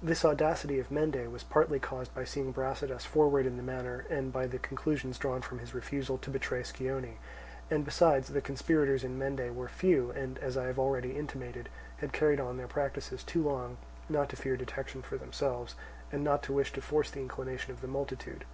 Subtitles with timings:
[0.00, 4.32] This audacity of Mende was partly caused by seeing Brasidas forward in the matter and
[4.32, 7.16] by the conclusions drawn from his refusal to betray Scione;
[7.72, 12.12] and besides, the conspirators in Mende were few, and, as I have already intimated, had
[12.12, 13.76] carried on their practices too long
[14.08, 15.74] not to fear detection for themselves,
[16.12, 18.44] and not to wish to force the inclination of the multitude.